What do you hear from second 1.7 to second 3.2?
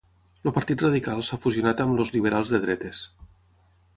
amb els liberals de dretes.